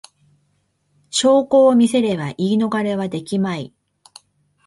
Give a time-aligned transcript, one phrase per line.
[1.11, 3.71] 証拠を見せれば言い逃れはできまい